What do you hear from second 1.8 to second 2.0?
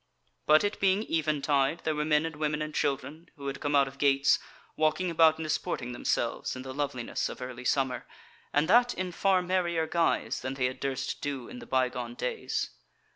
there